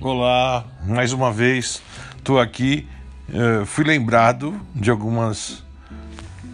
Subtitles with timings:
[0.00, 1.82] Olá, mais uma vez
[2.16, 2.86] estou aqui.
[3.28, 5.64] Uh, fui lembrado de algumas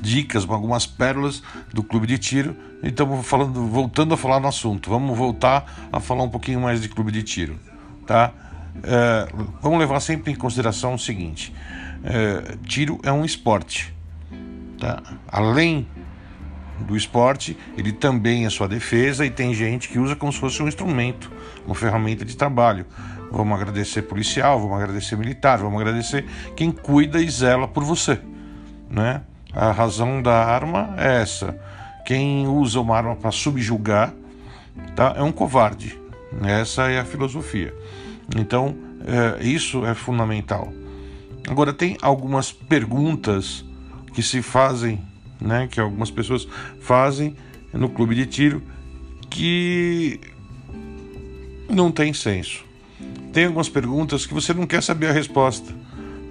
[0.00, 2.56] dicas, algumas pérolas do clube de tiro.
[2.82, 4.88] E estamos falando, voltando a falar no assunto.
[4.88, 7.58] Vamos voltar a falar um pouquinho mais de clube de tiro,
[8.06, 8.32] tá?
[8.76, 11.52] Uh, vamos levar sempre em consideração o seguinte:
[12.00, 13.94] uh, tiro é um esporte,
[14.80, 15.02] tá?
[15.28, 15.86] Além
[16.80, 20.62] do esporte, ele também é sua defesa e tem gente que usa como se fosse
[20.62, 21.30] um instrumento,
[21.64, 22.86] uma ferramenta de trabalho.
[23.30, 26.24] Vamos agradecer policial, vamos agradecer militar, vamos agradecer
[26.56, 28.20] quem cuida e zela por você,
[28.90, 29.22] né?
[29.52, 31.58] A razão da arma é essa.
[32.04, 34.12] Quem usa uma arma para subjugar,
[34.94, 35.14] tá?
[35.16, 35.98] É um covarde.
[36.42, 37.72] Essa é a filosofia.
[38.36, 38.74] Então,
[39.06, 40.72] é, isso é fundamental.
[41.48, 43.64] Agora tem algumas perguntas
[44.12, 45.00] que se fazem
[45.44, 46.48] né, que algumas pessoas
[46.80, 47.36] fazem
[47.72, 48.62] no clube de tiro
[49.28, 50.18] que
[51.68, 52.64] não tem senso.
[53.32, 55.72] Tem algumas perguntas que você não quer saber a resposta,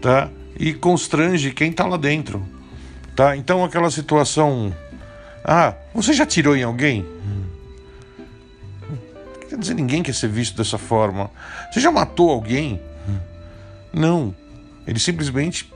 [0.02, 0.30] tá?
[0.58, 2.44] E constrange quem está lá dentro,
[3.16, 3.36] tá?
[3.36, 4.74] Então aquela situação,
[5.44, 7.06] ah, você já tirou em alguém?
[9.50, 11.30] Quer dizer, ninguém quer ser visto dessa forma.
[11.72, 12.82] Você já matou alguém?
[13.94, 14.34] Não.
[14.88, 15.72] Eles simplesmente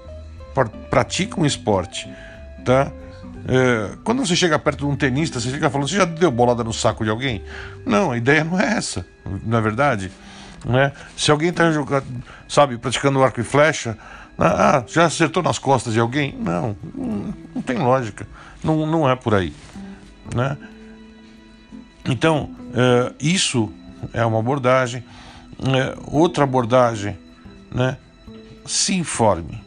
[0.89, 2.09] praticam um esporte,
[2.65, 2.91] tá?
[3.47, 6.63] É, quando você chega perto de um tenista, você fica falando, você já deu bolada
[6.63, 7.43] no saco de alguém?
[7.85, 9.05] Não, a ideia não é essa,
[9.45, 10.11] não é verdade?
[10.65, 10.91] Né?
[11.15, 12.05] Se alguém está jogando,
[12.49, 13.97] sabe, praticando arco e flecha,
[14.37, 16.35] ah, já acertou nas costas de alguém?
[16.37, 18.27] Não, não, não tem lógica,
[18.61, 19.53] não, não é por aí.
[20.35, 20.57] Né?
[22.05, 23.71] Então, é, isso
[24.13, 25.03] é uma abordagem.
[25.59, 27.17] É, outra abordagem,
[27.71, 27.97] né?
[28.65, 29.63] se informe.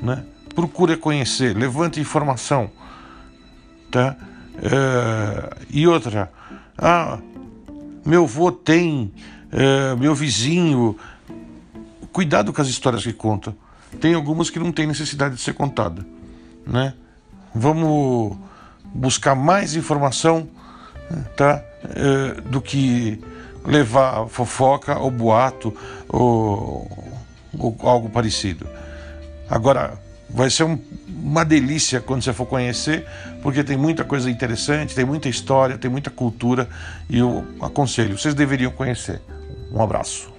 [0.00, 0.22] Né?
[0.54, 2.70] Procure conhecer, levante informação,
[3.90, 4.16] tá?
[4.62, 6.30] É, e outra,
[6.76, 7.18] ah,
[8.04, 9.12] meu avô tem,
[9.50, 10.96] é, meu vizinho,
[12.12, 13.54] cuidado com as histórias que conta.
[14.00, 16.04] Tem algumas que não tem necessidade de ser contada,
[16.66, 16.94] né?
[17.54, 18.36] Vamos
[18.94, 20.48] buscar mais informação,
[21.36, 21.62] tá?
[21.84, 23.20] É, do que
[23.64, 25.74] levar fofoca ou boato
[26.08, 27.14] ou,
[27.58, 28.66] ou algo parecido.
[29.48, 29.98] Agora,
[30.32, 30.78] Vai ser um,
[31.08, 33.06] uma delícia quando você for conhecer,
[33.42, 36.68] porque tem muita coisa interessante, tem muita história, tem muita cultura
[37.08, 39.20] e eu aconselho, vocês deveriam conhecer.
[39.70, 40.32] Um abraço.